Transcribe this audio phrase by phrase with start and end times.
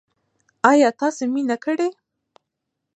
[0.71, 1.89] ایا تاسو مینه کړې؟